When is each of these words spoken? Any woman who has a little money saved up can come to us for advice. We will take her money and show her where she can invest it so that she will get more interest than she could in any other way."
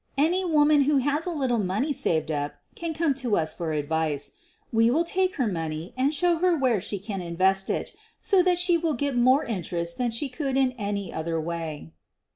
Any 0.17 0.43
woman 0.43 0.85
who 0.85 0.97
has 0.97 1.27
a 1.27 1.29
little 1.29 1.59
money 1.59 1.93
saved 1.93 2.31
up 2.31 2.55
can 2.73 2.95
come 2.95 3.13
to 3.13 3.37
us 3.37 3.53
for 3.53 3.71
advice. 3.71 4.31
We 4.73 4.89
will 4.89 5.03
take 5.03 5.35
her 5.35 5.45
money 5.45 5.93
and 5.95 6.11
show 6.11 6.37
her 6.37 6.57
where 6.57 6.81
she 6.81 6.97
can 6.97 7.21
invest 7.21 7.69
it 7.69 7.93
so 8.19 8.41
that 8.41 8.57
she 8.57 8.79
will 8.79 8.95
get 8.95 9.15
more 9.15 9.43
interest 9.43 9.99
than 9.99 10.09
she 10.09 10.27
could 10.27 10.57
in 10.57 10.71
any 10.71 11.13
other 11.13 11.39
way." 11.39 11.91